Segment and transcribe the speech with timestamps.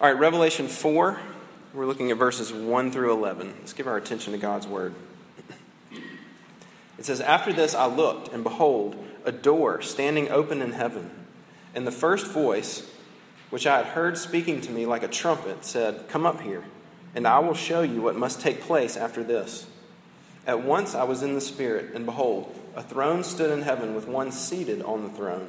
[0.00, 1.18] All right, Revelation 4,
[1.74, 3.52] we're looking at verses 1 through 11.
[3.58, 4.94] Let's give our attention to God's word.
[6.96, 11.10] It says, After this I looked, and behold, a door standing open in heaven.
[11.74, 12.88] And the first voice,
[13.50, 16.62] which I had heard speaking to me like a trumpet, said, Come up here,
[17.16, 19.66] and I will show you what must take place after this.
[20.46, 24.06] At once I was in the Spirit, and behold, a throne stood in heaven with
[24.06, 25.48] one seated on the throne.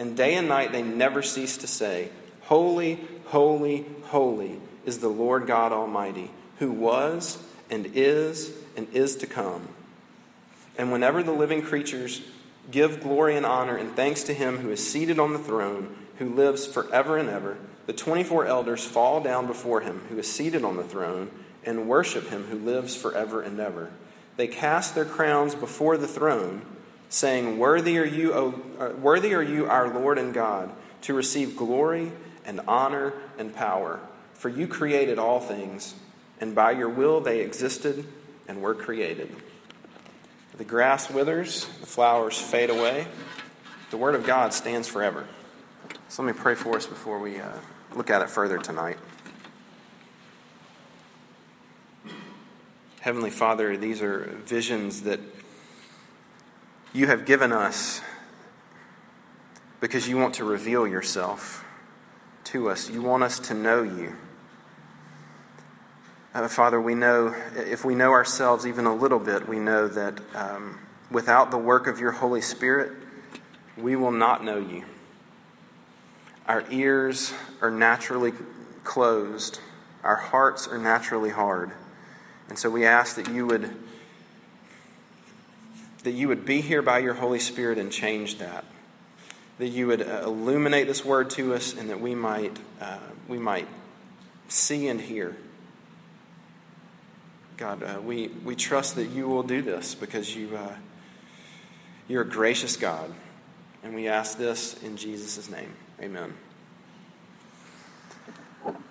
[0.00, 2.08] And day and night they never cease to say,
[2.44, 7.36] Holy, holy, holy is the Lord God Almighty, who was
[7.68, 9.68] and is and is to come.
[10.78, 12.22] And whenever the living creatures
[12.70, 16.34] give glory and honor and thanks to him who is seated on the throne, who
[16.34, 20.78] lives forever and ever, the 24 elders fall down before him who is seated on
[20.78, 21.30] the throne
[21.62, 23.90] and worship him who lives forever and ever.
[24.38, 26.62] They cast their crowns before the throne,
[27.10, 30.70] saying, Worthy are you, o, uh, worthy are you, our Lord and God,
[31.02, 32.12] to receive glory
[32.46, 34.00] and honor and power.
[34.32, 35.94] For you created all things,
[36.40, 38.06] and by your will they existed
[38.48, 39.36] and were created.
[40.56, 43.06] The grass withers, the flowers fade away.
[43.90, 45.26] The word of God stands forever.
[46.08, 47.48] So let me pray for us before we uh,
[47.94, 48.98] look at it further tonight.
[53.00, 55.20] Heavenly Father, these are visions that
[56.92, 58.00] you have given us
[59.80, 61.64] because you want to reveal yourself
[62.44, 62.90] to us.
[62.90, 64.16] You want us to know you.
[66.34, 70.20] Uh, Father, we know, if we know ourselves even a little bit, we know that
[70.34, 70.78] um,
[71.10, 72.92] without the work of your Holy Spirit,
[73.76, 74.84] we will not know you.
[76.46, 78.32] Our ears are naturally
[78.84, 79.60] closed,
[80.02, 81.72] our hearts are naturally hard.
[82.48, 83.74] And so we ask that you would
[86.02, 88.64] that you would be here by your Holy Spirit and change that.
[89.58, 93.38] That you would uh, illuminate this word to us and that we might uh, we
[93.38, 93.68] might
[94.48, 95.36] see and hear.
[97.56, 100.74] God, uh, we, we trust that you will do this because you, uh,
[102.08, 103.12] you're a gracious God.
[103.82, 105.72] And we ask this in Jesus' name.
[106.00, 106.34] Amen.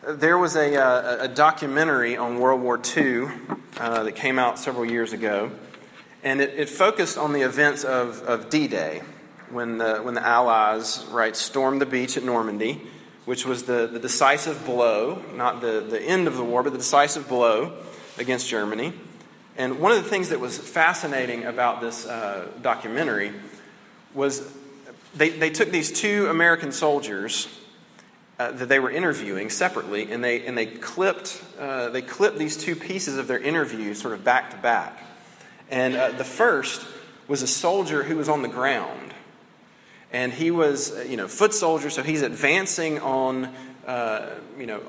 [0.07, 3.27] There was a, uh, a documentary on World War II
[3.75, 5.51] that came out several years ago,
[6.23, 9.01] and it, it focused on the events of, of D Day
[9.49, 12.81] when the, when the Allies right, stormed the beach at Normandy,
[13.25, 16.79] which was the, the decisive blow, not the, the end of the war, but the
[16.79, 17.77] decisive blow
[18.17, 18.93] against Germany.
[19.57, 23.33] And one of the things that was fascinating about this uh, documentary
[24.13, 24.51] was
[25.15, 27.47] they, they took these two American soldiers
[28.39, 32.55] uh, that they were interviewing separately, and they, and they, clipped, uh, they clipped these
[32.55, 35.03] two pieces of their interview sort of back to back.
[35.69, 36.85] And uh, the first
[37.27, 39.13] was a soldier who was on the ground.
[40.11, 43.53] And he was, uh, you know, foot soldier, so he's advancing on,
[43.85, 44.81] uh, you know,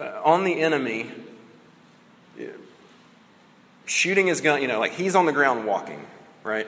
[0.00, 1.10] uh, on the enemy,
[3.86, 6.06] shooting his gun, you know, like he's on the ground walking,
[6.44, 6.66] right?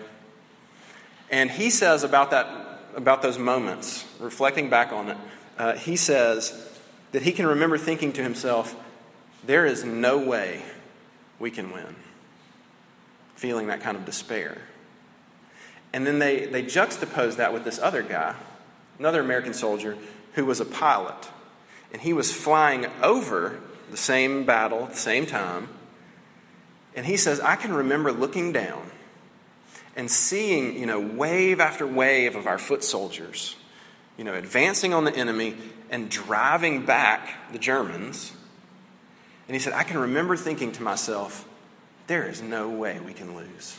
[1.30, 2.48] And he says about that,
[2.96, 5.16] about those moments, reflecting back on it,
[5.58, 6.68] uh, he says
[7.12, 8.74] that he can remember thinking to himself,
[9.44, 10.62] there is no way
[11.38, 11.94] we can win.
[13.40, 14.58] Feeling that kind of despair.
[15.92, 18.34] And then they, they juxtapose that with this other guy,
[18.98, 19.96] another American soldier,
[20.34, 21.28] who was a pilot.
[21.92, 23.58] And he was flying over
[23.90, 25.68] the same battle at the same time.
[26.94, 28.90] And he says, I can remember looking down
[29.96, 33.56] and seeing, you know, wave after wave of our foot soldiers
[34.20, 35.56] you know, advancing on the enemy
[35.88, 38.34] and driving back the Germans.
[39.48, 41.48] And he said, I can remember thinking to myself,
[42.10, 43.78] there is no way we can lose.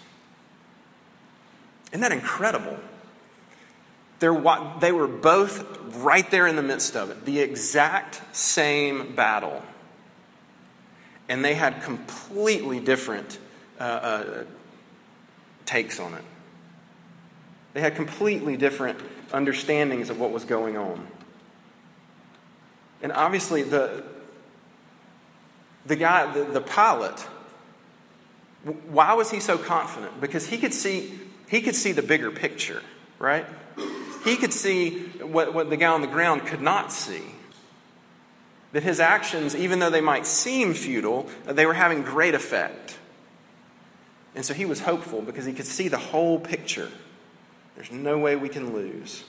[1.89, 2.77] Isn't that incredible?
[4.19, 4.41] They're,
[4.79, 5.67] they were both
[5.97, 9.61] right there in the midst of it, the exact same battle.
[11.31, 13.39] and they had completely different
[13.79, 14.43] uh, uh,
[15.65, 16.23] takes on it.
[17.73, 18.99] They had completely different
[19.31, 21.07] understandings of what was going on.
[23.01, 24.03] And obviously, the,
[25.85, 27.25] the guy, the, the pilot,
[28.63, 30.21] why was he so confident?
[30.21, 31.19] Because he could see,
[31.49, 32.81] he could see the bigger picture,
[33.17, 33.45] right?
[34.23, 37.23] He could see what, what the guy on the ground could not see.
[38.73, 42.99] That his actions, even though they might seem futile, they were having great effect.
[44.35, 46.89] And so he was hopeful because he could see the whole picture.
[47.75, 49.25] There's no way we can lose.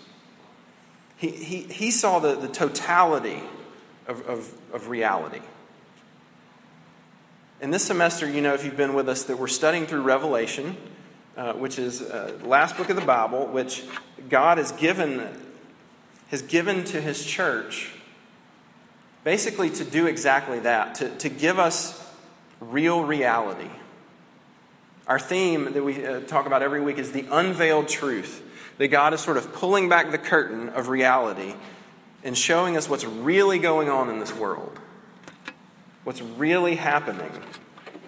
[1.17, 3.43] He, he, he saw the, the totality
[4.07, 5.41] of, of, of reality.
[7.63, 10.77] In this semester, you know, if you've been with us, that we're studying through Revelation,
[11.37, 13.85] uh, which is uh, last book of the Bible, which
[14.29, 15.29] God has given,
[16.27, 17.93] has given to his church
[19.23, 22.05] basically to do exactly that, to, to give us
[22.59, 23.71] real reality.
[25.07, 28.43] Our theme that we uh, talk about every week is the unveiled truth
[28.79, 31.55] that God is sort of pulling back the curtain of reality
[32.25, 34.81] and showing us what's really going on in this world,
[36.05, 37.31] what's really happening,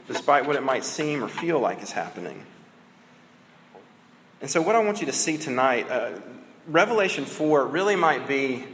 [0.07, 2.45] despite what it might seem or feel like is happening.
[4.41, 6.13] And so, what I want you to see tonight, uh,
[6.67, 8.65] Revelation 4 really might be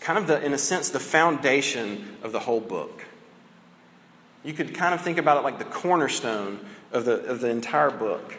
[0.00, 3.04] kind of, the, in a sense, the foundation of the whole book.
[4.42, 6.60] You could kind of think about it like the cornerstone
[6.92, 8.38] of the, of the entire book.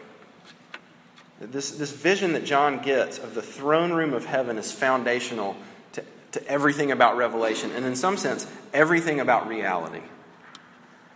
[1.40, 5.56] This, this vision that John gets of the throne room of heaven is foundational
[6.36, 10.02] to, everything about Revelation, and in some sense, everything about reality.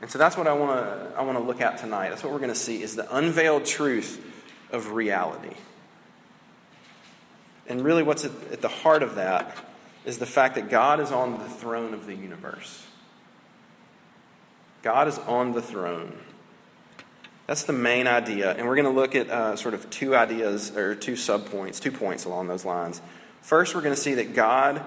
[0.01, 2.09] And so that's what I want to I want to look at tonight.
[2.09, 4.25] That's what we're going to see is the unveiled truth
[4.73, 5.55] of reality.
[7.67, 9.57] And really what's at, at the heart of that
[10.05, 12.87] is the fact that God is on the throne of the universe.
[14.83, 16.19] God is on the throne.
[17.47, 18.53] That's the main idea.
[18.53, 21.93] And we're going to look at uh, sort of two ideas or two subpoints, two
[21.93, 23.03] points along those lines.
[23.43, 24.85] First, we're going to see that God,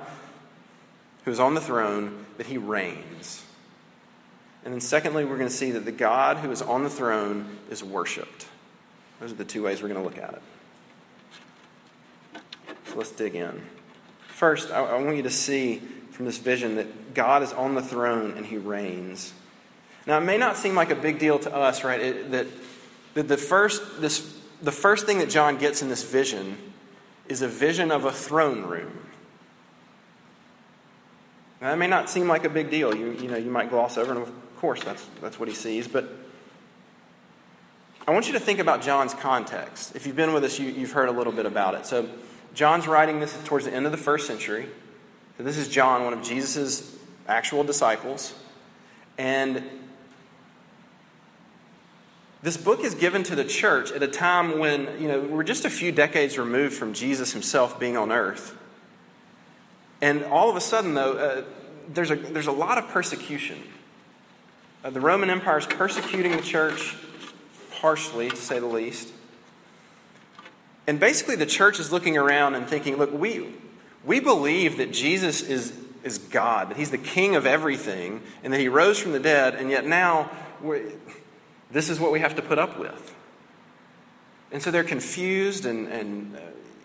[1.26, 3.46] who is on the throne, that he reigns.
[4.66, 7.58] And then, secondly, we're going to see that the God who is on the throne
[7.70, 8.48] is worshiped.
[9.20, 10.42] Those are the two ways we're going to look at it.
[12.88, 13.62] So let's dig in.
[14.28, 15.82] First, I, want you to see
[16.12, 19.34] from this vision that God is on the throne and he reigns.
[20.06, 22.02] Now, it may not seem like a big deal to us, right?
[22.02, 22.48] It, that,
[23.14, 26.58] that the, first, this, the first thing that John gets in this vision
[27.28, 29.08] is a vision of a throne room.
[31.64, 32.94] Now, that may not seem like a big deal.
[32.94, 35.88] You, you know, you might gloss over, and of course, that's, that's what he sees.
[35.88, 36.10] But
[38.06, 39.96] I want you to think about John's context.
[39.96, 41.86] If you've been with us, you, you've heard a little bit about it.
[41.86, 42.10] So,
[42.54, 44.68] John's writing this towards the end of the first century.
[45.38, 46.98] So this is John, one of Jesus'
[47.30, 48.36] actual disciples.
[49.18, 49.64] And
[52.42, 55.64] this book is given to the church at a time when, you know, we're just
[55.64, 58.58] a few decades removed from Jesus himself being on earth.
[60.04, 61.44] And all of a sudden, though, uh,
[61.88, 63.64] there's, a, there's a lot of persecution.
[64.84, 66.98] Uh, the Roman Empire is persecuting the church
[67.76, 69.14] harshly, to say the least.
[70.88, 73.56] And basically, the church is looking around and thinking, look, we,
[74.04, 75.72] we believe that Jesus is,
[76.04, 79.56] is God, that he's the king of everything, and that he rose from the dead,
[79.56, 80.30] and yet now
[81.72, 83.16] this is what we have to put up with.
[84.52, 86.40] And so they're confused and, and uh,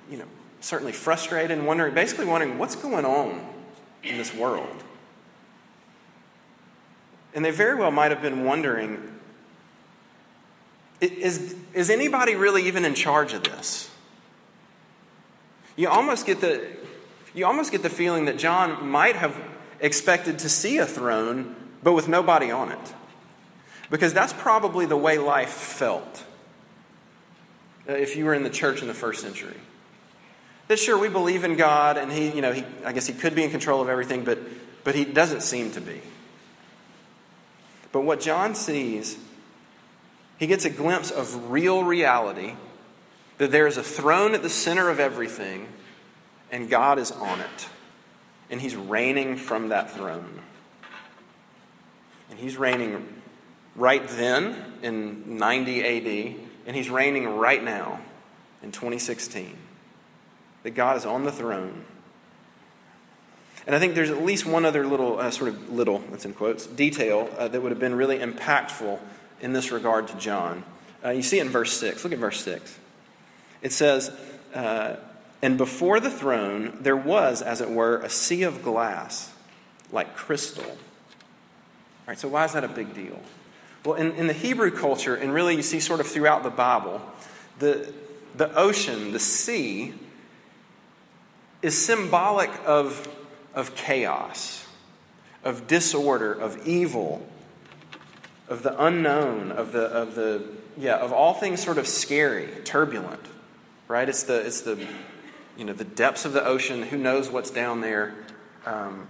[0.08, 0.26] you know,
[0.60, 3.46] certainly frustrated and wondering, basically wondering, what's going on
[4.02, 4.84] in this world?
[7.34, 9.18] And they very well might have been wondering,
[11.00, 13.90] is, is anybody really even in charge of this?
[15.76, 16.66] You almost get the,
[17.34, 19.40] you almost get the feeling that John might have
[19.78, 22.94] expected to see a throne, but with nobody on it.
[23.90, 26.24] Because that's probably the way life felt
[27.88, 29.54] uh, if you were in the church in the first century.
[30.68, 33.34] That sure, we believe in God, and he, you know, he, I guess he could
[33.34, 34.38] be in control of everything, but,
[34.84, 36.00] but he doesn't seem to be.
[37.90, 39.18] But what John sees
[40.38, 42.54] he gets a glimpse of real reality
[43.38, 45.68] that there is a throne at the center of everything,
[46.50, 47.68] and God is on it.
[48.50, 50.40] And He's reigning from that throne.
[52.30, 53.20] And He's reigning
[53.74, 58.00] right then in 90 AD, and He's reigning right now
[58.62, 59.56] in 2016.
[60.62, 61.84] That God is on the throne.
[63.66, 66.32] And I think there's at least one other little, uh, sort of little, that's in
[66.32, 68.98] quotes, detail uh, that would have been really impactful
[69.42, 70.64] in this regard to John.
[71.04, 72.02] Uh, you see it in verse 6.
[72.02, 72.78] Look at verse 6.
[73.60, 74.10] It says,
[74.54, 74.96] uh,
[75.42, 79.32] And before the throne there was, as it were, a sea of glass,
[79.92, 80.78] like crystal.
[82.06, 83.20] right, so why is that a big deal?
[83.84, 87.00] Well, in, in the Hebrew culture, and really you see sort of throughout the Bible,
[87.58, 87.92] the,
[88.34, 89.94] the ocean, the sea,
[91.62, 93.08] is symbolic of,
[93.54, 94.66] of chaos,
[95.44, 97.26] of disorder, of evil,
[98.48, 100.42] of the unknown, of the, of the
[100.78, 103.26] yeah, of all things sort of scary, turbulent,
[103.88, 104.08] right?
[104.08, 104.78] It's the, it's the,
[105.56, 106.84] you know, the depths of the ocean.
[106.84, 108.14] Who knows what's down there?
[108.64, 109.08] Um,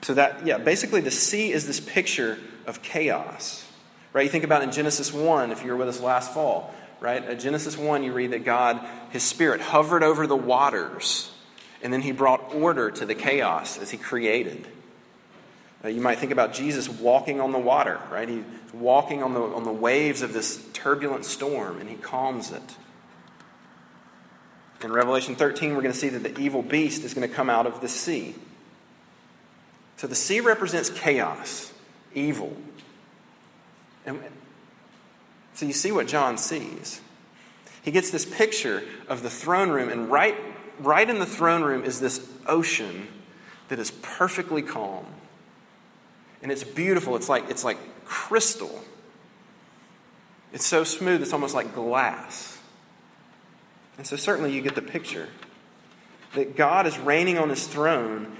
[0.00, 3.66] so that, yeah, basically the sea is this picture of chaos,
[4.12, 4.22] right?
[4.22, 7.24] You think about in Genesis 1, if you were with us last fall, right?
[7.24, 11.32] In Genesis 1, you read that God, his spirit, hovered over the waters,
[11.82, 14.66] and then he brought order to the chaos as he created.
[15.84, 18.28] You might think about Jesus walking on the water, right?
[18.28, 18.42] He's
[18.72, 22.76] walking on the, on the waves of this turbulent storm, and he calms it.
[24.82, 27.48] In Revelation 13, we're going to see that the evil beast is going to come
[27.48, 28.34] out of the sea.
[29.96, 31.72] So the sea represents chaos,
[32.14, 32.56] evil.
[34.04, 34.20] And
[35.54, 37.00] so you see what John sees.
[37.82, 40.36] He gets this picture of the throne room, and right,
[40.80, 43.08] right in the throne room is this ocean
[43.68, 45.06] that is perfectly calm.
[46.42, 47.16] And it's beautiful.
[47.16, 48.82] It's like, it's like crystal.
[50.52, 52.58] It's so smooth, it's almost like glass.
[53.98, 55.28] And so, certainly, you get the picture
[56.34, 58.36] that God is reigning on his throne,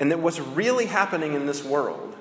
[0.00, 2.14] and that what's really happening in this world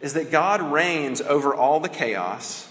[0.00, 2.68] is that God reigns over all the chaos,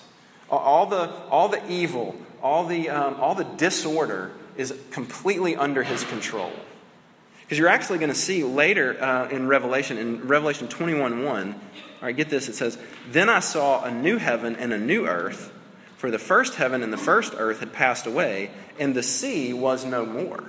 [0.49, 6.03] all the, all the evil, all the, um, all the disorder is completely under his
[6.03, 6.51] control.
[7.41, 12.07] Because you're actually going to see later uh, in Revelation, in Revelation 21 1, all
[12.07, 12.77] right, get this, it says,
[13.09, 15.51] Then I saw a new heaven and a new earth,
[15.97, 19.85] for the first heaven and the first earth had passed away, and the sea was
[19.85, 20.45] no more.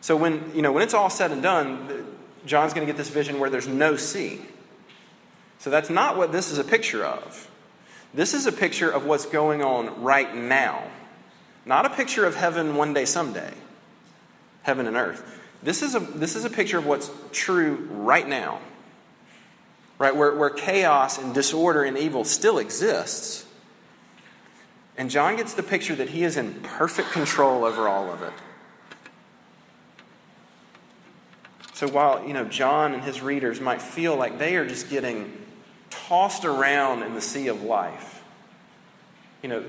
[0.00, 2.06] So when, you know, when it's all said and done,
[2.44, 4.40] John's going to get this vision where there's no sea.
[5.58, 7.50] So that's not what this is a picture of.
[8.14, 10.84] This is a picture of what's going on right now.
[11.66, 13.52] Not a picture of heaven one day, someday.
[14.62, 15.38] Heaven and earth.
[15.62, 18.60] This is a, this is a picture of what's true right now,
[19.98, 20.14] right?
[20.14, 23.44] Where, where chaos and disorder and evil still exists.
[24.96, 28.32] And John gets the picture that he is in perfect control over all of it.
[31.74, 35.32] So while, you know, John and his readers might feel like they are just getting
[35.90, 38.22] tossed around in the sea of life,
[39.42, 39.62] you know,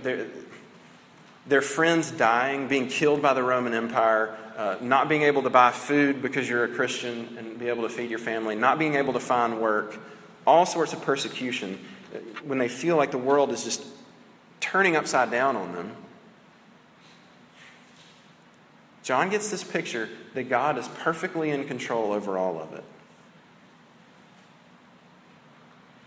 [1.48, 5.72] their friends dying, being killed by the Roman Empire, uh, not being able to buy
[5.72, 9.14] food because you're a Christian and be able to feed your family, not being able
[9.14, 9.98] to find work,
[10.46, 11.80] all sorts of persecution,
[12.44, 13.84] when they feel like the world is just
[14.60, 15.96] turning upside down on them.
[19.04, 22.84] John gets this picture that God is perfectly in control over all of it.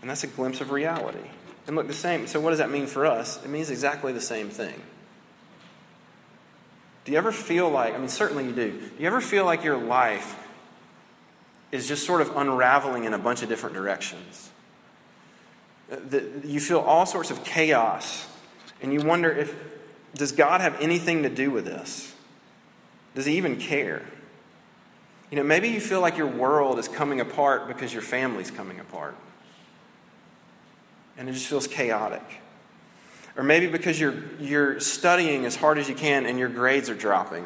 [0.03, 1.29] And that's a glimpse of reality.
[1.65, 2.27] And look, the same.
[2.27, 3.41] So, what does that mean for us?
[3.41, 4.81] It means exactly the same thing.
[7.05, 9.63] Do you ever feel like, I mean, certainly you do, do you ever feel like
[9.63, 10.37] your life
[11.71, 14.51] is just sort of unraveling in a bunch of different directions?
[15.87, 18.27] That you feel all sorts of chaos,
[18.81, 19.55] and you wonder if,
[20.15, 22.13] does God have anything to do with this?
[23.15, 24.01] Does He even care?
[25.31, 28.81] You know, maybe you feel like your world is coming apart because your family's coming
[28.81, 29.15] apart.
[31.17, 32.23] And it just feels chaotic.
[33.35, 36.95] Or maybe because you're, you're studying as hard as you can and your grades are
[36.95, 37.45] dropping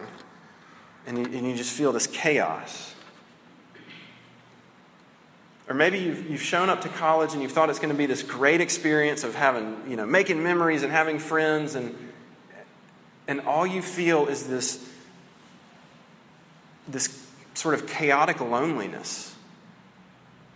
[1.05, 2.93] and you, and you just feel this chaos.
[5.69, 8.05] Or maybe you've, you've shown up to college and you've thought it's going to be
[8.05, 11.93] this great experience of having, you know, making memories and having friends, and,
[13.27, 14.89] and all you feel is this,
[16.87, 19.35] this sort of chaotic loneliness.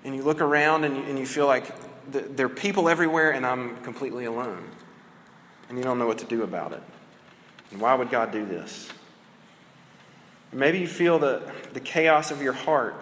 [0.05, 1.73] And you look around and you, and you feel like
[2.09, 4.63] there are people everywhere and I'm completely alone
[5.71, 6.83] and you don't know what to do about it.
[7.71, 8.89] And why would God do this?
[10.51, 13.01] Maybe you feel the, the chaos of your heart.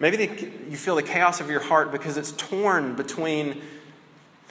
[0.00, 3.62] Maybe the, you feel the chaos of your heart because it's torn between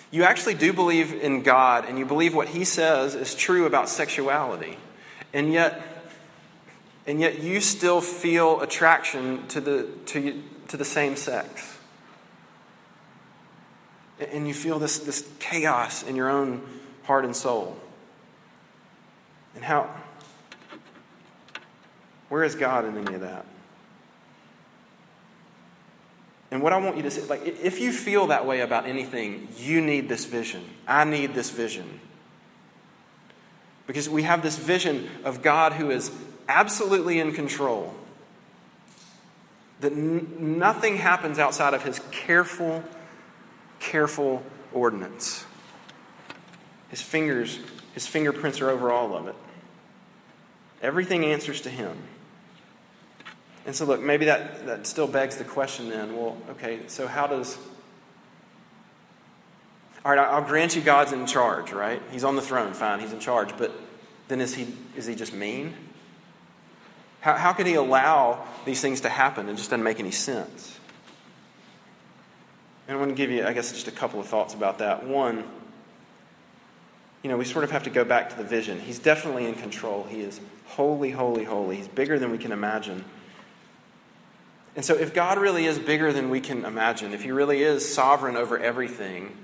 [0.09, 3.89] you actually do believe in God and you believe what He says is true about
[3.89, 4.77] sexuality,
[5.33, 5.81] and yet,
[7.05, 11.76] and yet you still feel attraction to the, to, to the same sex
[14.19, 16.61] and you feel this, this chaos in your own
[17.03, 17.77] heart and soul.
[19.55, 19.89] And how,
[22.29, 23.45] where is God in any of that?
[26.49, 29.49] And what I want you to say, like, if you feel that way about anything,
[29.57, 30.63] you need this vision.
[30.87, 31.99] I need this vision.
[33.85, 36.11] Because we have this vision of God who is
[36.47, 37.93] absolutely in control.
[39.81, 42.83] That n- nothing happens outside of his careful,
[43.79, 44.43] careful
[44.73, 45.45] ordinance.
[46.89, 47.59] His fingers,
[47.93, 49.35] his fingerprints are over all of it.
[50.81, 51.97] Everything answers to him.
[53.65, 57.27] And so, look, maybe that, that still begs the question then well, okay, so how
[57.27, 57.57] does.
[60.05, 62.01] All right, I'll grant you God's in charge, right?
[62.11, 63.57] He's on the throne, fine, he's in charge.
[63.57, 63.73] But
[64.29, 65.73] then is he, is he just mean?
[67.19, 69.49] How, how could he allow these things to happen?
[69.49, 70.76] It just doesn't make any sense.
[72.87, 75.05] And I want to give you, I guess, just a couple of thoughts about that.
[75.05, 75.43] One,
[77.21, 78.79] you know, we sort of have to go back to the vision.
[78.79, 80.05] He's definitely in control.
[80.09, 81.75] He is holy, holy, holy.
[81.77, 83.03] He's bigger than we can imagine.
[84.75, 87.91] And so, if God really is bigger than we can imagine, if He really is
[87.91, 89.35] sovereign over everything,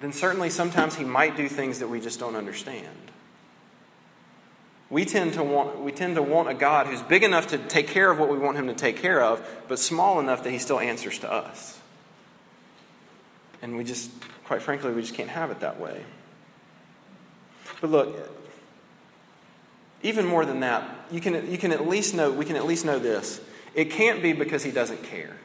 [0.00, 2.86] then certainly sometimes He might do things that we just don't understand.
[4.92, 7.88] We tend, to want, we tend to want a God who's big enough to take
[7.88, 10.58] care of what we want Him to take care of, but small enough that He
[10.58, 11.80] still answers to us.
[13.62, 14.10] And we just,
[14.44, 16.04] quite frankly, we just can't have it that way.
[17.80, 18.30] But look,
[20.02, 22.84] even more than that, you can, you can at least know, we can at least
[22.84, 23.40] know this.
[23.74, 25.38] It can't be because he doesn't care.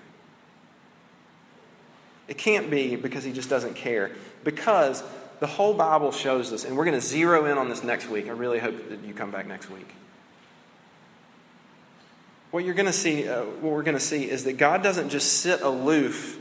[2.28, 4.12] It can't be because he just doesn't care.
[4.44, 5.04] Because
[5.40, 8.28] the whole Bible shows this, and we're going to zero in on this next week.
[8.28, 9.88] I really hope that you come back next week.
[12.52, 15.10] What you're going to see, uh, what we're going to see is that God doesn't
[15.10, 16.40] just sit aloof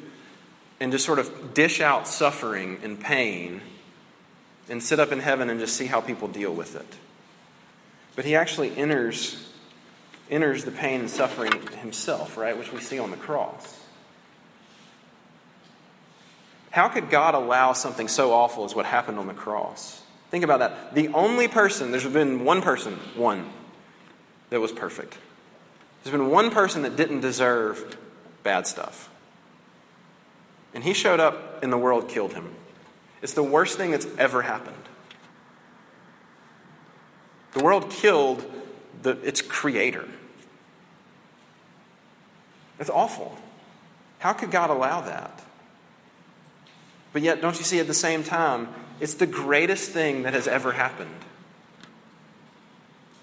[0.80, 3.60] and just sort of dish out suffering and pain
[4.68, 6.96] and sit up in heaven and just see how people deal with it.
[8.14, 9.52] But he actually enters,
[10.30, 13.80] enters the pain and suffering himself, right, which we see on the cross.
[16.76, 20.02] How could God allow something so awful as what happened on the cross?
[20.30, 20.94] Think about that.
[20.94, 23.48] The only person, there's been one person, one,
[24.50, 25.16] that was perfect.
[26.04, 27.96] There's been one person that didn't deserve
[28.42, 29.08] bad stuff.
[30.74, 32.54] And he showed up and the world killed him.
[33.22, 34.76] It's the worst thing that's ever happened.
[37.54, 38.44] The world killed
[39.00, 40.06] the, its creator.
[42.78, 43.38] It's awful.
[44.18, 45.42] How could God allow that?
[47.16, 48.68] But yet, don't you see at the same time,
[49.00, 51.16] it's the greatest thing that has ever happened.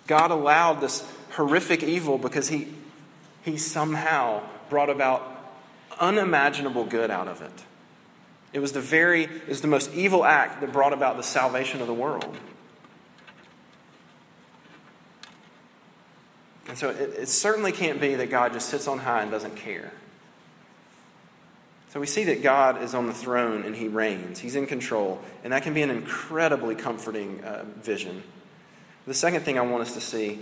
[0.07, 2.69] God allowed this horrific evil because he,
[3.43, 5.21] he somehow brought about
[5.99, 7.51] unimaginable good out of it.
[8.51, 11.79] It was the very, it was the most evil act that brought about the salvation
[11.79, 12.35] of the world.
[16.67, 19.55] And so it, it, certainly can't be that God just sits on high and doesn't
[19.55, 19.91] care.
[21.93, 25.21] So we see that God is on the throne and he reigns, he's in control,
[25.43, 28.23] and that can be an incredibly comforting uh, vision.
[29.05, 30.39] The second thing I want us to see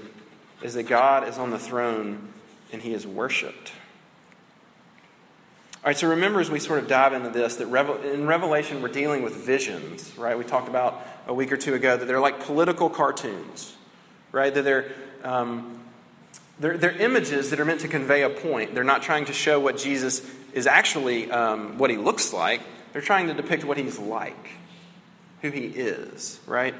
[0.61, 2.29] is that God is on the throne
[2.71, 3.73] and he is worshiped.
[5.83, 7.67] All right, so remember as we sort of dive into this that
[8.05, 10.37] in Revelation we're dealing with visions, right?
[10.37, 13.75] We talked about a week or two ago that they're like political cartoons,
[14.31, 14.53] right?
[14.53, 15.81] That they're um,
[16.61, 18.75] they're, they're, images that are meant to convey a point.
[18.75, 20.21] They're not trying to show what Jesus
[20.53, 22.61] is actually, um, what he looks like.
[22.93, 24.51] They're trying to depict what he's like,
[25.41, 26.75] who he is, right?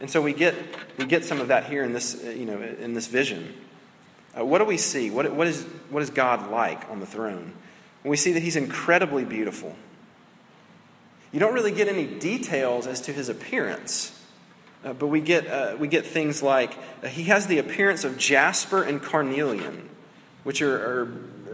[0.00, 0.54] And so we get,
[0.98, 3.54] we get some of that here in this, you know, in this vision.
[4.36, 5.10] Uh, what do we see?
[5.10, 7.52] What, what, is, what is God like on the throne?
[8.04, 9.74] we see that he's incredibly beautiful.
[11.32, 14.20] You don't really get any details as to his appearance.
[14.84, 18.18] Uh, but we get, uh, we get things like uh, he has the appearance of
[18.18, 19.88] jasper and carnelian,
[20.42, 21.04] which are, are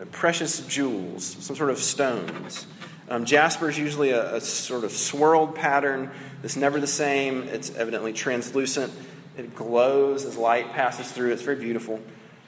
[0.07, 2.67] precious jewels, some sort of stones.
[3.09, 6.11] Um, jasper is usually a, a, sort of swirled pattern
[6.43, 7.43] that's never the same.
[7.43, 8.93] It's evidently translucent.
[9.37, 11.33] It glows as light passes through.
[11.33, 12.01] It's very beautiful.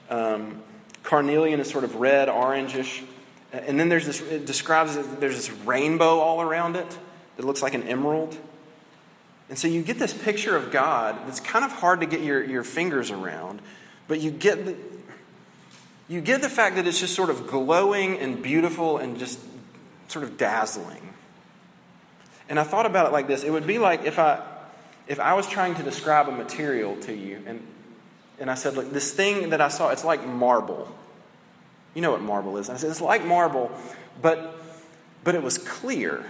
[0.09, 0.63] Um,
[1.03, 3.03] carnelian is sort of red, orangish.
[3.53, 6.99] And then there's this, it describes there's this rainbow all around it
[7.37, 8.39] that looks like an emerald.
[9.49, 12.43] And so you get this picture of God that's kind of hard to get your,
[12.43, 13.61] your fingers around,
[14.09, 14.77] but you get, the,
[16.13, 19.41] you get the fact that it's just sort of glowing and beautiful and just
[20.09, 21.15] sort of dazzling.
[22.51, 24.43] And I thought about it like this it would be like if I,
[25.07, 27.67] if I was trying to describe a material to you, and,
[28.39, 30.87] and I said, Look, this thing that I saw, it's like marble.
[31.95, 32.69] You know what marble is.
[32.69, 33.71] I said, It's like marble,
[34.21, 34.61] but,
[35.25, 36.27] but it was clear.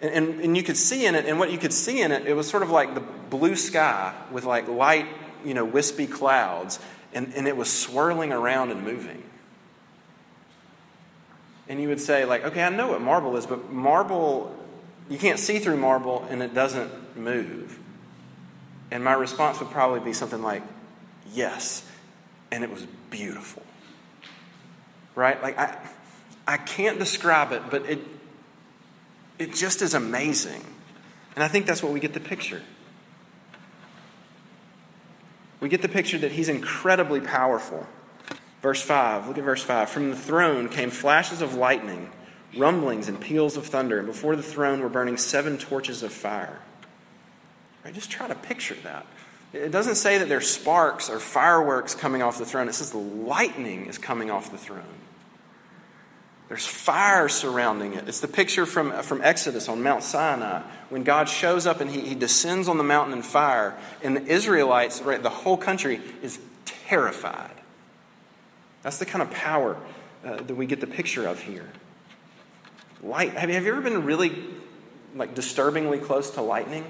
[0.00, 2.26] And, and, and, you could see in it, and what you could see in it,
[2.26, 5.06] it was sort of like the blue sky with like light,
[5.44, 6.78] you know, wispy clouds,
[7.12, 9.22] and, and it was swirling around and moving.
[11.68, 14.54] And you would say, like, okay, I know what marble is, but marble,
[15.08, 17.78] you can't see through marble and it doesn't move.
[18.90, 20.62] And my response would probably be something like,
[21.32, 21.88] yes,
[22.50, 23.62] and it was beautiful.
[25.14, 25.40] Right?
[25.40, 25.78] Like, I,
[26.46, 28.00] I can't describe it, but it,
[29.38, 30.64] it just is amazing.
[31.36, 32.62] And I think that's what we get the picture.
[35.60, 37.86] We get the picture that he's incredibly powerful.
[38.62, 39.88] Verse 5, look at verse 5.
[39.88, 42.10] From the throne came flashes of lightning,
[42.56, 46.60] rumblings, and peals of thunder, and before the throne were burning seven torches of fire.
[47.84, 49.06] Right, just try to picture that.
[49.52, 52.98] It doesn't say that there's sparks or fireworks coming off the throne, it says the
[52.98, 54.84] lightning is coming off the throne.
[56.50, 58.08] There's fire surrounding it.
[58.08, 62.00] It's the picture from, from Exodus on Mount Sinai when God shows up and he,
[62.00, 66.40] he descends on the mountain in fire, and the Israelites, right, the whole country is
[66.64, 67.54] terrified.
[68.82, 69.76] That's the kind of power
[70.24, 71.68] uh, that we get the picture of here.
[73.00, 73.34] Light.
[73.34, 74.44] Have you, have you ever been really,
[75.14, 76.82] like, disturbingly close to lightning?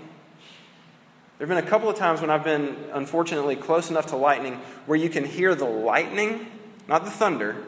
[1.36, 4.54] There have been a couple of times when I've been, unfortunately, close enough to lightning
[4.86, 6.46] where you can hear the lightning,
[6.88, 7.62] not the thunder,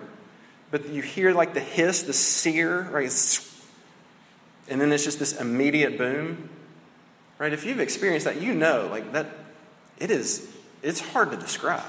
[0.73, 3.13] but you hear like the hiss, the sear, right?
[4.69, 6.49] And then it's just this immediate boom.
[7.39, 7.53] Right?
[7.53, 9.27] If you've experienced that, you know, like that,
[9.99, 10.51] it is,
[10.83, 11.83] it's hard to describe.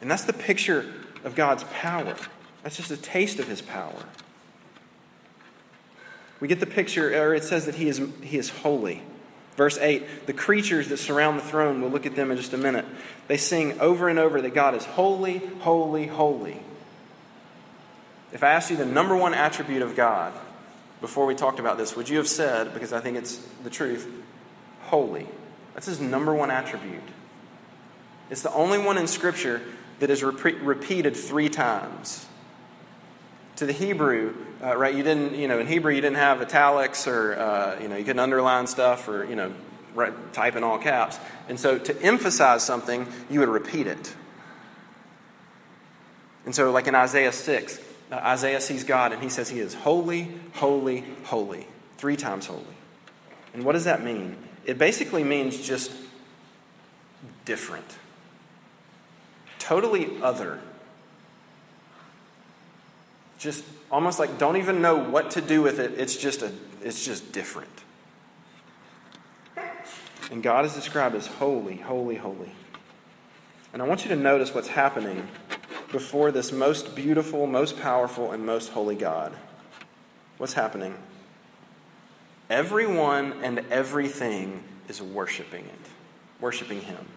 [0.00, 0.90] And that's the picture
[1.22, 2.16] of God's power.
[2.62, 4.04] That's just a taste of his power.
[6.40, 9.02] We get the picture, or it says that he is, he is holy.
[9.56, 12.58] Verse 8 the creatures that surround the throne, we'll look at them in just a
[12.58, 12.86] minute.
[13.28, 16.60] They sing over and over that God is holy, holy, holy.
[18.36, 20.30] If I asked you the number one attribute of God
[21.00, 24.06] before we talked about this, would you have said, because I think it's the truth,
[24.82, 25.26] holy?
[25.72, 27.00] That's his number one attribute.
[28.28, 29.62] It's the only one in Scripture
[30.00, 32.26] that is re- repeated three times.
[33.56, 34.94] To the Hebrew, uh, right?
[34.94, 38.04] You didn't, you know, in Hebrew you didn't have italics or, uh, you know, you
[38.04, 39.54] couldn't underline stuff or, you know,
[39.94, 41.18] write, type in all caps.
[41.48, 44.14] And so to emphasize something, you would repeat it.
[46.44, 47.80] And so, like in Isaiah 6,
[48.12, 51.66] Isaiah sees God and he says he is holy, holy, holy.
[51.98, 52.62] Three times holy.
[53.54, 54.36] And what does that mean?
[54.64, 55.90] It basically means just
[57.44, 57.96] different,
[59.58, 60.60] totally other.
[63.38, 65.92] Just almost like don't even know what to do with it.
[65.96, 67.70] It's just a it's just different.
[70.30, 72.52] And God is described as holy, holy, holy.
[73.72, 75.28] And I want you to notice what's happening
[75.96, 79.32] before this most beautiful, most powerful, and most holy God.
[80.36, 80.94] What's happening?
[82.50, 85.90] Everyone and everything is worshiping it,
[86.38, 87.08] worshiping Him.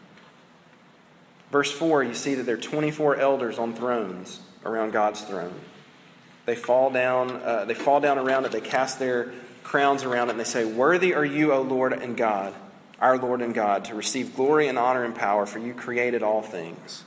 [1.51, 5.59] Verse 4, you see that there are 24 elders on thrones around God's throne.
[6.45, 10.31] They fall down, uh, they fall down around it, they cast their crowns around it,
[10.31, 12.53] and they say, Worthy are you, O Lord and God,
[13.01, 16.41] our Lord and God, to receive glory and honor and power, for you created all
[16.41, 17.03] things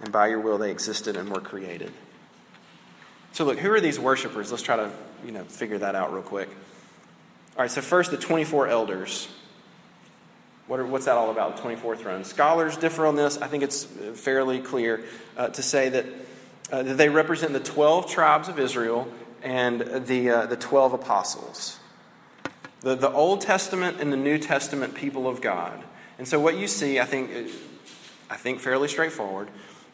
[0.00, 1.92] and by your will they existed and were created.
[3.32, 4.50] So, look, who are these worshipers?
[4.50, 4.90] Let's try to
[5.24, 6.48] you know, figure that out real quick.
[6.48, 9.28] All right, so first, the 24 elders.
[10.66, 12.26] What are, what's that all about, the 24 thrones?
[12.26, 13.38] Scholars differ on this.
[13.38, 15.04] I think it's fairly clear
[15.36, 16.06] uh, to say that,
[16.72, 19.08] uh, that they represent the 12 tribes of Israel
[19.42, 21.78] and the, uh, the 12 apostles.
[22.80, 25.82] The, the Old Testament and the New Testament people of God.
[26.18, 27.30] And so, what you see, I think,
[28.30, 29.48] I think fairly straightforward,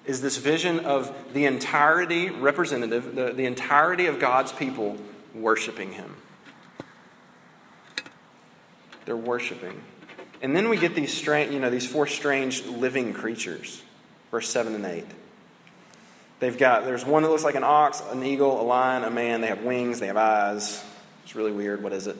[0.05, 4.97] is this vision of the entirety, representative, the, the entirety of God's people
[5.35, 6.17] worshiping Him.
[9.05, 9.83] They're worshiping.
[10.41, 13.83] And then we get these strange, you know, these four strange living creatures,
[14.31, 15.05] verse 7 and 8.
[16.41, 19.41] They've got, there's one that looks like an ox, an eagle, a lion, a man.
[19.41, 20.85] They have wings, they have eyes.
[21.23, 21.83] It's really weird.
[21.83, 22.17] What is it?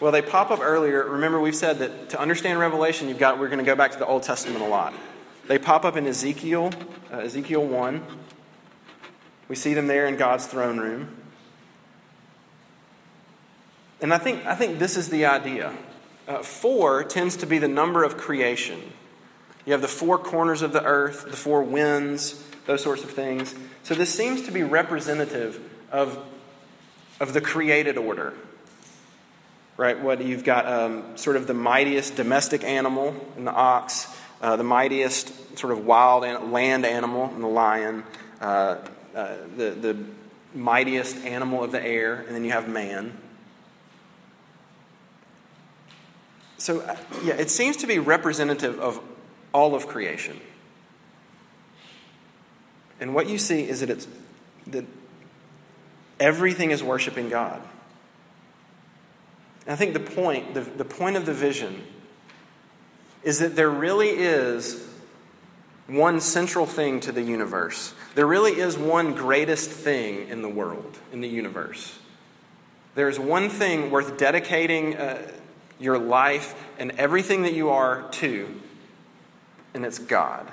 [0.00, 1.04] Well, they pop up earlier.
[1.04, 3.98] Remember, we've said that to understand Revelation, you've got, we're going to go back to
[3.98, 4.94] the Old Testament a lot.
[5.52, 6.70] They pop up in Ezekiel,
[7.12, 8.02] uh, Ezekiel 1.
[9.48, 11.14] We see them there in God's throne room.
[14.00, 15.74] And I think, I think this is the idea.
[16.26, 18.80] Uh, four tends to be the number of creation.
[19.66, 23.54] You have the four corners of the earth, the four winds, those sorts of things.
[23.82, 25.60] So this seems to be representative
[25.90, 26.18] of,
[27.20, 28.32] of the created order.
[29.76, 30.00] Right?
[30.00, 34.08] What you've got um, sort of the mightiest domestic animal in the ox,
[34.42, 38.02] uh, the mightiest sort of wild land animal, the lion,
[38.40, 38.76] uh,
[39.14, 40.04] uh, the, the
[40.54, 43.16] mightiest animal of the air, and then you have man.
[46.58, 49.00] So, uh, yeah, it seems to be representative of
[49.52, 50.40] all of creation.
[53.00, 54.06] And what you see is that it's
[54.68, 54.84] that
[56.20, 57.60] everything is worshiping God.
[59.66, 61.82] And I think the point, the, the point of the vision
[63.24, 64.88] is that there really is
[65.86, 67.94] one central thing to the universe.
[68.14, 71.98] There really is one greatest thing in the world, in the universe.
[72.94, 75.22] There is one thing worth dedicating uh,
[75.78, 78.60] your life and everything that you are to,
[79.74, 80.50] and it's God.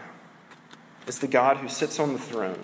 [1.08, 2.64] It's the God who sits on the throne.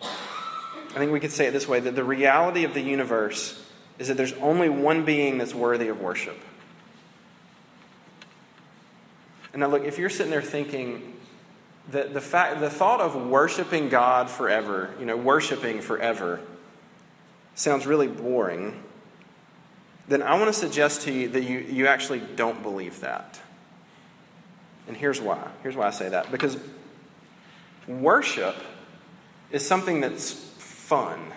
[0.00, 3.62] I think we could say it this way that the reality of the universe
[3.98, 6.38] is that there's only one being that's worthy of worship.
[9.56, 11.14] And now, look, if you're sitting there thinking
[11.90, 16.40] that the, fact, the thought of worshiping God forever, you know, worshiping forever,
[17.54, 18.82] sounds really boring,
[20.08, 23.40] then I want to suggest to you that you, you actually don't believe that.
[24.88, 25.48] And here's why.
[25.62, 26.30] Here's why I say that.
[26.30, 26.58] Because
[27.88, 28.56] worship
[29.50, 31.32] is something that's fun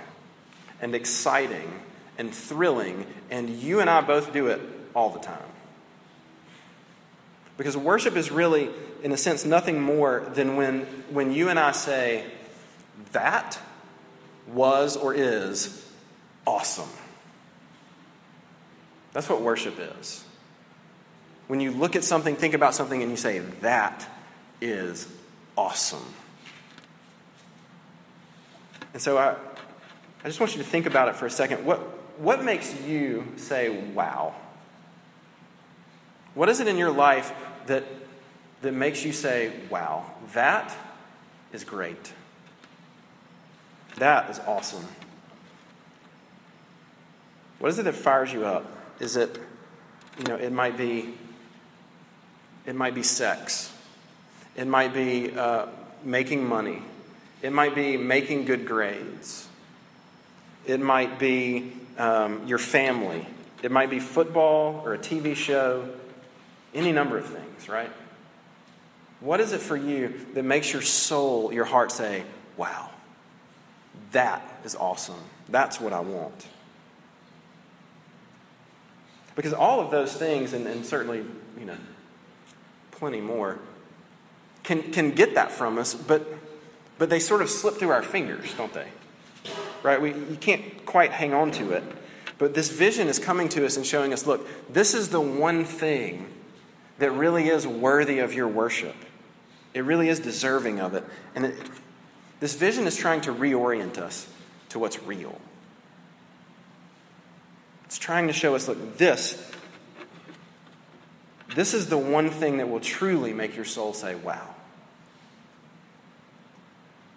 [0.81, 1.71] and exciting
[2.17, 4.59] and thrilling, and you and I both do it
[4.93, 5.39] all the time.
[7.59, 8.69] Because worship is really,
[9.03, 12.23] in a sense, nothing more than when, when you and I say,
[13.11, 13.59] that
[14.47, 15.85] was or is
[16.47, 16.87] awesome.
[19.11, 20.23] That's what worship is.
[21.47, 24.07] When you look at something, think about something, and you say, that
[24.61, 25.11] is
[25.57, 26.13] awesome.
[28.93, 29.35] And so I,
[30.23, 31.65] I just want you to think about it for a second.
[31.65, 31.79] What,
[32.19, 34.33] what makes you say, wow?
[36.39, 37.33] What is it in your life
[37.65, 37.83] that,
[38.61, 40.73] that makes you say, wow, that
[41.51, 42.13] is great?
[43.97, 44.87] That is awesome.
[47.59, 48.65] What is it that fires you up?
[49.01, 49.37] Is it,
[50.17, 51.13] you know, it might be,
[52.65, 53.73] it might be sex.
[54.55, 55.65] It might be uh,
[56.05, 56.83] making money.
[57.41, 59.49] It might be making good grades.
[60.65, 63.27] It might be um, your family.
[63.61, 65.89] It might be football or a TV show
[66.73, 67.91] any number of things, right?
[69.21, 72.23] What is it for you that makes your soul, your heart say,
[72.57, 72.89] wow,
[74.11, 75.19] that is awesome?
[75.49, 76.47] That's what I want.
[79.35, 81.23] Because all of those things, and, and certainly,
[81.57, 81.77] you know,
[82.91, 83.59] plenty more,
[84.63, 86.27] can, can get that from us, but,
[86.97, 88.87] but they sort of slip through our fingers, don't they?
[89.83, 90.01] Right?
[90.01, 91.83] We, you can't quite hang on to it.
[92.37, 95.65] But this vision is coming to us and showing us look, this is the one
[95.65, 96.27] thing
[96.99, 98.95] that really is worthy of your worship.
[99.73, 101.03] It really is deserving of it.
[101.35, 101.55] And it,
[102.39, 104.27] this vision is trying to reorient us
[104.69, 105.39] to what's real.
[107.85, 109.51] It's trying to show us look, this,
[111.55, 114.55] this is the one thing that will truly make your soul say, wow.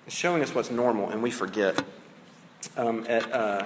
[0.07, 1.83] It's showing us what's normal, and we forget.
[2.77, 3.64] Um, at, uh,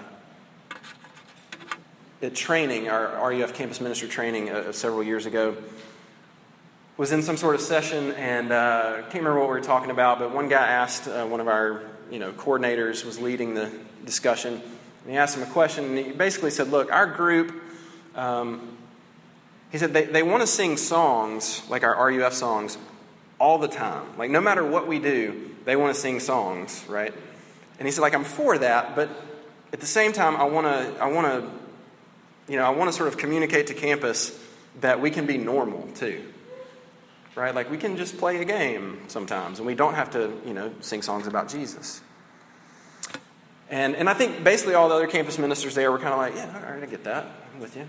[2.22, 5.56] at training, our RUF campus minister training uh, several years ago,
[6.96, 10.18] was in some sort of session and uh, can't remember what we were talking about,
[10.18, 13.70] but one guy asked uh, one of our you know coordinators was leading the
[14.04, 17.54] discussion, and he asked him a question, and he basically said, "Look, our group."
[18.14, 18.78] Um,
[19.70, 22.78] he said they, they want to sing songs like our RUF songs
[23.38, 24.06] all the time.
[24.16, 27.12] Like no matter what we do, they want to sing songs, right?
[27.78, 29.10] And he said, like I'm for that, but
[29.72, 32.96] at the same time, I want to I want to you know I want to
[32.96, 34.38] sort of communicate to campus
[34.80, 36.24] that we can be normal too
[37.36, 37.54] right?
[37.54, 40.72] Like we can just play a game sometimes, and we don't have to, you know,
[40.80, 42.00] sing songs about Jesus.
[43.68, 46.34] And, and I think basically all the other campus ministers there were kind of like,
[46.34, 47.26] yeah, all right, I get that.
[47.54, 47.86] I'm with you.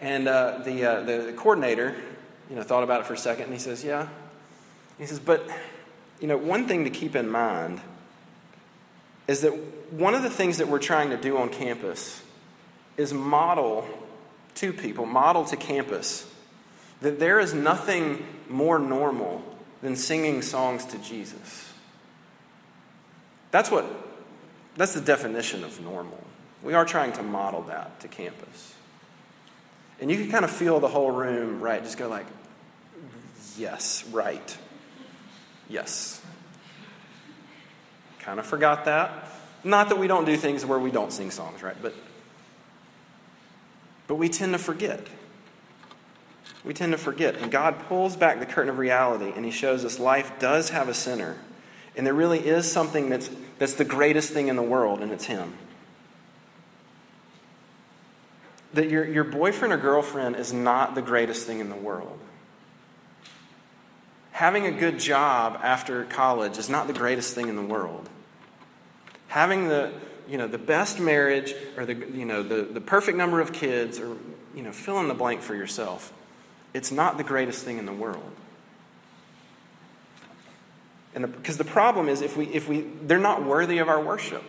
[0.00, 1.94] And uh, the, uh, the coordinator,
[2.48, 4.08] you know, thought about it for a second, and he says, yeah.
[4.98, 5.48] He says, but,
[6.20, 7.80] you know, one thing to keep in mind
[9.26, 9.52] is that
[9.92, 12.22] one of the things that we're trying to do on campus
[12.96, 13.88] is model
[14.56, 16.30] to people, model to campus
[17.00, 19.42] that there is nothing more normal
[19.82, 21.72] than singing songs to Jesus.
[23.50, 23.84] That's what
[24.76, 26.22] that's the definition of normal.
[26.62, 28.74] We are trying to model that to campus.
[30.00, 31.82] And you can kind of feel the whole room, right?
[31.82, 32.26] Just go like,
[33.56, 34.58] yes, right.
[35.68, 36.20] Yes.
[38.18, 39.30] Kind of forgot that.
[39.62, 41.76] Not that we don't do things where we don't sing songs, right?
[41.80, 41.94] But
[44.06, 45.06] but we tend to forget
[46.64, 47.36] we tend to forget.
[47.36, 50.88] And God pulls back the curtain of reality and He shows us life does have
[50.88, 51.36] a center.
[51.96, 55.26] And there really is something that's, that's the greatest thing in the world, and it's
[55.26, 55.54] Him.
[58.72, 62.18] That your, your boyfriend or girlfriend is not the greatest thing in the world.
[64.32, 68.08] Having a good job after college is not the greatest thing in the world.
[69.28, 69.92] Having the,
[70.28, 74.00] you know, the best marriage or the, you know, the, the perfect number of kids
[74.00, 74.16] or
[74.56, 76.12] you know, fill in the blank for yourself
[76.74, 78.32] it's not the greatest thing in the world.
[81.14, 84.00] And because the, the problem is if we, if we, they're not worthy of our
[84.00, 84.42] worship.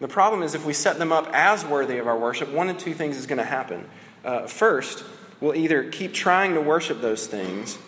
[0.00, 2.76] The problem is if we set them up as worthy of our worship, one of
[2.76, 3.88] two things is going to happen.
[4.24, 5.04] Uh, first,
[5.40, 7.78] we'll either keep trying to worship those things,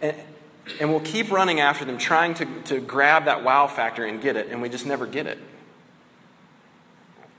[0.00, 0.16] and,
[0.80, 4.36] and we'll keep running after them, trying to, to grab that wow factor and get
[4.36, 5.38] it, and we just never get it.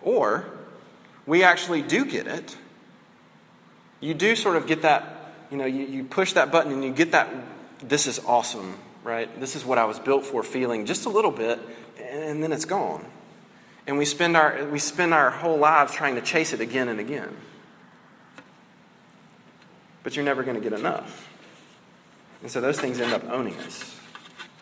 [0.01, 0.45] Or
[1.25, 2.57] we actually do get it.
[3.99, 6.91] You do sort of get that, you know, you, you push that button and you
[6.91, 7.29] get that,
[7.81, 9.39] this is awesome, right?
[9.39, 11.59] This is what I was built for feeling just a little bit,
[12.01, 13.05] and then it's gone.
[13.87, 16.99] And we spend our, we spend our whole lives trying to chase it again and
[16.99, 17.35] again.
[20.03, 21.27] But you're never going to get enough.
[22.41, 23.95] And so those things end up owning us.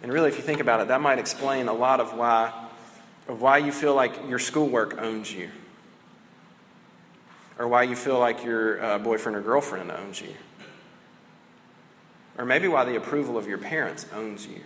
[0.02, 2.54] And really, if you think about it, that might explain a lot of why,
[3.28, 5.50] of why you feel like your schoolwork owns you,
[7.58, 10.34] or why you feel like your uh, boyfriend or girlfriend owns you,
[12.38, 14.62] or maybe why the approval of your parents owns you.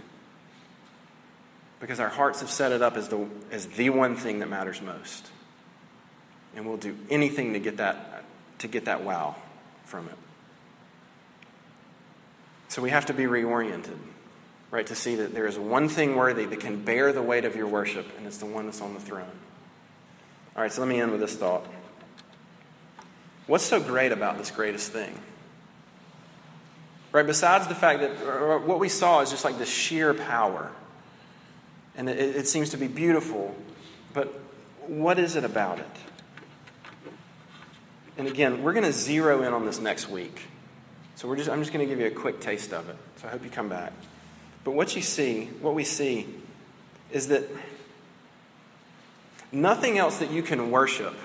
[1.80, 4.82] Because our hearts have set it up as the, as the one thing that matters
[4.82, 5.32] most.
[6.56, 8.24] And we'll do anything to get that,
[8.60, 9.36] to get that wow
[9.86, 10.18] from it.
[12.68, 13.98] So we have to be reoriented,
[14.70, 17.56] right, to see that there is one thing worthy that can bear the weight of
[17.56, 19.32] your worship, and it's the one that's on the throne.
[20.56, 21.66] All right, so let me end with this thought.
[23.52, 25.14] What's so great about this greatest thing?
[27.12, 30.72] Right, besides the fact that what we saw is just like the sheer power,
[31.98, 33.54] and it, it seems to be beautiful,
[34.14, 34.28] but
[34.88, 35.98] what is it about it?
[38.18, 40.44] And again, we're going to zero in on this next week.
[41.16, 42.96] So we're just, I'm just going to give you a quick taste of it.
[43.18, 43.92] So I hope you come back.
[44.64, 46.26] But what you see, what we see,
[47.12, 47.44] is that
[49.52, 51.16] nothing else that you can worship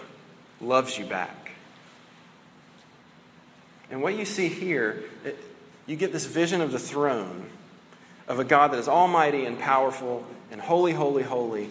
[0.60, 1.35] loves you back.
[3.90, 5.38] And what you see here, it,
[5.86, 7.48] you get this vision of the throne
[8.28, 11.70] of a God that is almighty and powerful and holy, holy, holy.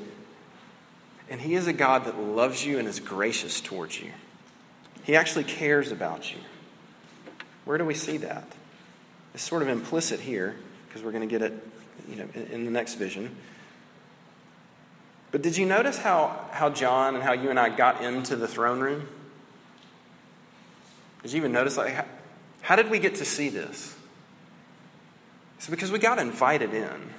[1.29, 4.11] And He is a God that loves you and is gracious towards you.
[5.03, 6.39] He actually cares about you.
[7.65, 8.47] Where do we see that?
[9.33, 10.55] It's sort of implicit here
[10.87, 11.53] because we're going to get it
[12.07, 13.35] you know, in, in the next vision.
[15.31, 18.47] But did you notice how, how John and how you and I got into the
[18.47, 19.07] throne room?
[21.25, 22.05] Did you even notice, like, how,
[22.61, 23.95] how did we get to see this?
[25.57, 27.09] It's because we got invited in.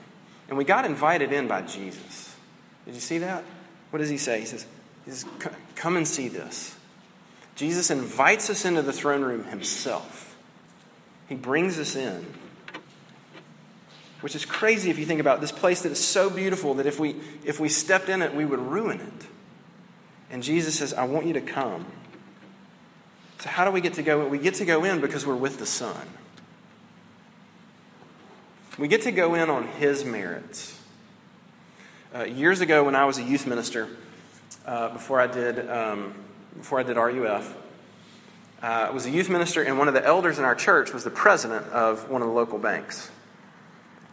[0.48, 2.36] And we got invited in by Jesus.
[2.84, 3.42] Did you see that?
[3.90, 4.38] What does he say?
[4.38, 4.64] He says,
[5.04, 5.24] he says
[5.74, 6.76] Come and see this.
[7.56, 10.36] Jesus invites us into the throne room himself.
[11.28, 12.32] He brings us in.
[14.20, 17.00] Which is crazy if you think about this place that is so beautiful that if
[17.00, 19.26] we, if we stepped in it, we would ruin it.
[20.30, 21.86] And Jesus says, I want you to come.
[23.38, 24.30] So, how do we get to go in?
[24.30, 26.06] We get to go in because we're with the Son.
[28.78, 30.78] We get to go in on His merits.
[32.14, 33.88] Uh, years ago, when I was a youth minister,
[34.64, 36.14] uh, before I did um,
[36.56, 37.54] before I did RUF,
[38.62, 41.04] uh, I was a youth minister, and one of the elders in our church was
[41.04, 43.10] the president of one of the local banks.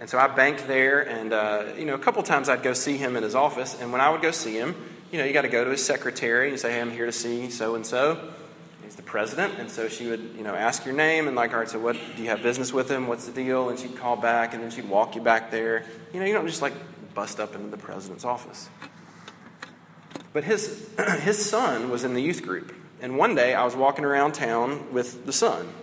[0.02, 2.98] And so I banked there, and uh, you know, a couple times I'd go see
[2.98, 3.80] him in his office.
[3.80, 4.76] And when I would go see him,
[5.14, 7.14] you know, you got to go to his secretary and say, "Hey, I'm here to
[7.14, 8.34] see so and so."
[8.96, 11.70] The president, and so she would, you know, ask your name and like, "All right,
[11.70, 13.08] so what do you have business with him?
[13.08, 15.86] What's the deal?" And she'd call back, and then she'd walk you back there.
[16.14, 16.74] You know, you don't just like
[17.14, 18.70] bust up into the president's office.
[20.32, 20.90] But his
[21.22, 24.94] his son was in the youth group, and one day I was walking around town
[24.94, 25.74] with the son.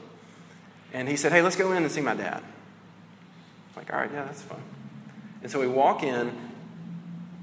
[0.92, 2.42] And he said, Hey, let's go in and see my dad.
[2.42, 4.62] I'm like, all right, yeah, that's fine.
[5.42, 6.32] And so we walk in,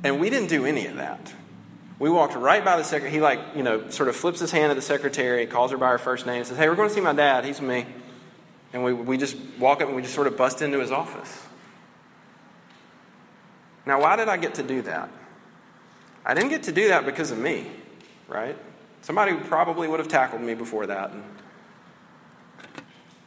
[0.04, 1.34] and we didn't do any of that.
[2.00, 3.12] We walked right by the secretary.
[3.12, 5.90] He, like, you know, sort of flips his hand at the secretary, calls her by
[5.90, 7.44] her first name, says, Hey, we're going to see my dad.
[7.44, 7.86] He's with me.
[8.74, 11.46] And we, we just walk up and we just sort of bust into his office.
[13.86, 15.10] Now, why did I get to do that?
[16.26, 17.72] I didn't get to do that because of me,
[18.28, 18.58] right?
[19.02, 21.12] Somebody probably would have tackled me before that.
[21.12, 21.24] And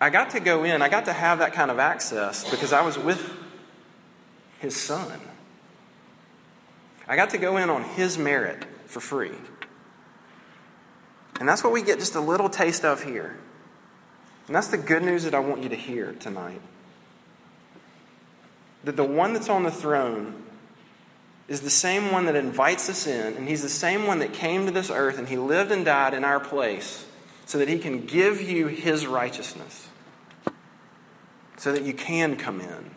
[0.01, 2.83] I got to go in, I got to have that kind of access because I
[2.83, 3.33] was with
[4.59, 5.19] his son.
[7.11, 9.35] I got to go in on his merit for free.
[11.41, 13.37] And that's what we get just a little taste of here.
[14.47, 16.61] And that's the good news that I want you to hear tonight.
[18.85, 20.45] That the one that's on the throne
[21.49, 24.67] is the same one that invites us in, and He's the same one that came
[24.67, 27.07] to this earth and He lived and died in our place
[27.45, 29.89] so that He can give you His righteousness,
[31.57, 32.93] so that you can come in,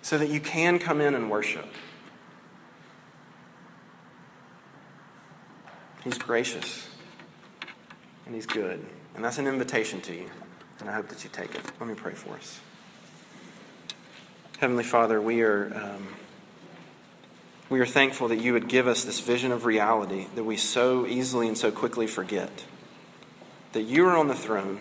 [0.00, 1.66] so that you can come in and worship.
[6.04, 6.86] He's gracious
[8.26, 8.84] and He's good.
[9.14, 10.30] And that's an invitation to you.
[10.80, 11.62] And I hope that you take it.
[11.80, 12.60] Let me pray for us.
[14.58, 16.08] Heavenly Father, we are, um,
[17.70, 21.06] we are thankful that you would give us this vision of reality that we so
[21.06, 22.64] easily and so quickly forget.
[23.72, 24.80] That you are on the throne,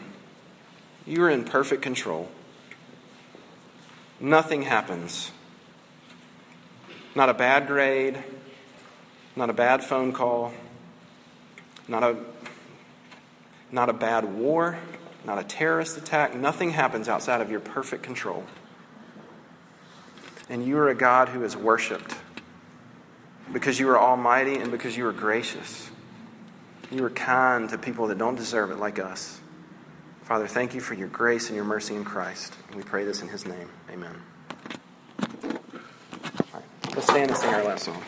[1.06, 2.30] you are in perfect control.
[4.20, 5.32] Nothing happens.
[7.16, 8.24] Not a bad grade,
[9.36, 10.54] not a bad phone call,
[11.88, 12.18] not a,
[13.72, 14.78] not a bad war,
[15.26, 16.36] not a terrorist attack.
[16.36, 18.44] Nothing happens outside of your perfect control.
[20.50, 22.16] And you are a God who is worshiped
[23.52, 25.90] because you are almighty and because you are gracious.
[26.92, 29.40] You are kind to people that don't deserve it, like us.
[30.22, 32.54] Father, thank you for your grace and your mercy in Christ.
[32.76, 33.70] We pray this in his name.
[33.92, 34.22] Amen.
[36.96, 38.04] Let's stand and sing our last song.